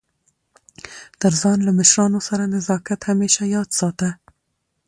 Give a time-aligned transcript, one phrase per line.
[1.21, 4.09] تر ځان له مشرانو سره نزاکت همېشه یاد ساته!